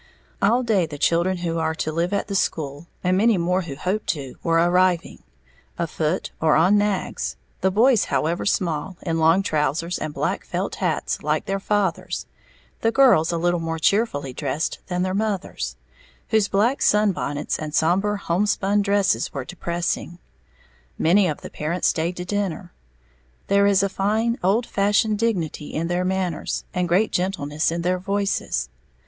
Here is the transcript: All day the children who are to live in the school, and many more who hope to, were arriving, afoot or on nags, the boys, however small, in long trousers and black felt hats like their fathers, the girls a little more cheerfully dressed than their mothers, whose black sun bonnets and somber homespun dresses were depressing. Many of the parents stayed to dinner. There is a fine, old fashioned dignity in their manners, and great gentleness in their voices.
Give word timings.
All 0.41 0.63
day 0.63 0.87
the 0.87 0.97
children 0.97 1.37
who 1.45 1.59
are 1.59 1.75
to 1.75 1.91
live 1.91 2.11
in 2.11 2.23
the 2.25 2.33
school, 2.33 2.87
and 3.03 3.15
many 3.15 3.37
more 3.37 3.61
who 3.61 3.75
hope 3.75 4.07
to, 4.07 4.33
were 4.41 4.57
arriving, 4.57 5.21
afoot 5.77 6.31
or 6.41 6.55
on 6.55 6.75
nags, 6.75 7.35
the 7.59 7.69
boys, 7.69 8.05
however 8.05 8.43
small, 8.43 8.97
in 9.03 9.19
long 9.19 9.43
trousers 9.43 9.99
and 9.99 10.11
black 10.11 10.43
felt 10.43 10.77
hats 10.77 11.21
like 11.21 11.45
their 11.45 11.59
fathers, 11.59 12.25
the 12.81 12.91
girls 12.91 13.31
a 13.31 13.37
little 13.37 13.59
more 13.59 13.77
cheerfully 13.77 14.33
dressed 14.33 14.79
than 14.87 15.03
their 15.03 15.13
mothers, 15.13 15.75
whose 16.29 16.47
black 16.47 16.81
sun 16.81 17.11
bonnets 17.11 17.59
and 17.59 17.75
somber 17.75 18.15
homespun 18.15 18.81
dresses 18.81 19.31
were 19.31 19.45
depressing. 19.45 20.17
Many 20.97 21.27
of 21.27 21.41
the 21.41 21.51
parents 21.51 21.87
stayed 21.89 22.17
to 22.17 22.25
dinner. 22.25 22.73
There 23.49 23.67
is 23.67 23.83
a 23.83 23.87
fine, 23.87 24.39
old 24.43 24.65
fashioned 24.65 25.19
dignity 25.19 25.71
in 25.75 25.89
their 25.89 26.03
manners, 26.03 26.63
and 26.73 26.89
great 26.89 27.11
gentleness 27.11 27.71
in 27.71 27.83
their 27.83 27.99
voices. 27.99 28.67